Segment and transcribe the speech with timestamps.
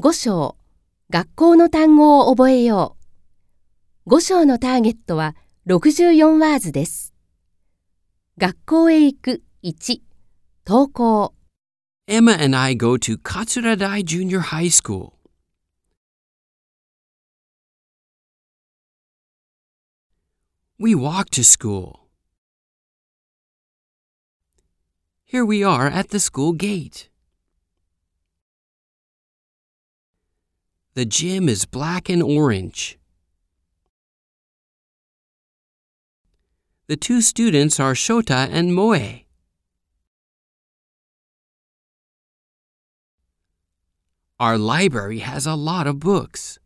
[0.00, 0.56] 5章
[1.10, 2.96] 学校の単語を覚えよ
[4.06, 4.14] う。
[4.16, 7.12] 5章のターゲットは64ワーズです。
[8.38, 10.00] 学校へ行く1
[10.66, 11.34] 登校
[12.08, 15.12] Emma and I go to Katsuradai Junior High School.
[20.78, 22.08] We walk to school.
[25.26, 27.11] Here we are at the school gate.
[30.94, 32.98] The gym is black and orange.
[36.86, 39.20] The two students are Shota and Moe.
[44.38, 46.58] Our library has a lot of books.